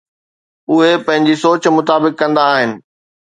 [0.71, 2.69] اهي پنهنجي سوچ مطابق ڪندا آهن.